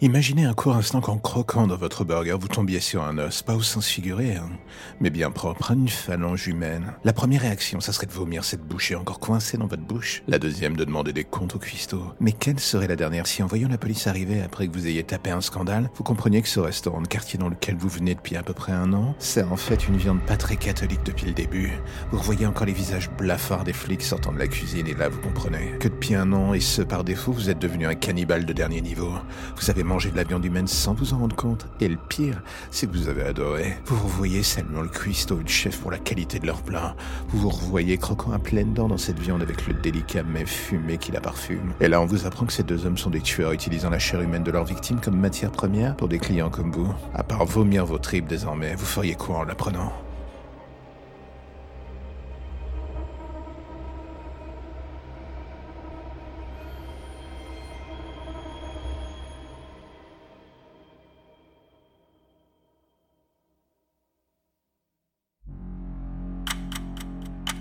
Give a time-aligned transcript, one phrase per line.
[0.00, 3.54] Imaginez un court instant qu'en croquant dans votre burger, vous tombiez sur un os, pas
[3.54, 4.50] au sens figuré, hein,
[5.00, 6.94] mais bien propre, une phalange humaine.
[7.04, 10.24] La première réaction, ça serait de vomir cette bouchée encore coincée dans votre bouche.
[10.26, 12.02] La deuxième, de demander des comptes au cuistot.
[12.18, 13.28] Mais quelle serait la dernière?
[13.28, 16.42] Si en voyant la police arriver après que vous ayez tapé un scandale, vous compreniez
[16.42, 19.14] que ce restaurant de quartier dans lequel vous venez depuis à peu près un an,
[19.20, 21.72] c'est en fait une viande pas très catholique depuis le début.
[22.10, 25.20] Vous revoyez encore les visages blafards des flics sortant de la cuisine et là vous
[25.20, 28.52] comprenez que depuis un an, et ce par défaut, vous êtes devenu un cannibale de
[28.52, 29.12] dernier niveau.
[29.56, 31.66] Vous de la viande humaine sans vous en rendre compte.
[31.80, 33.76] Et le pire, c'est que vous avez adoré.
[33.86, 36.96] Vous revoyez seulement le cuistot le chef pour la qualité de leur plat.
[37.28, 40.98] Vous vous revoyez croquant à pleines dents dans cette viande avec le délicat mais fumé
[40.98, 41.72] qui la parfume.
[41.80, 44.20] Et là, on vous apprend que ces deux hommes sont des tueurs utilisant la chair
[44.20, 46.92] humaine de leurs victimes comme matière première pour des clients comme vous.
[47.14, 49.92] À part vomir vos tripes désormais, vous feriez quoi en l'apprenant?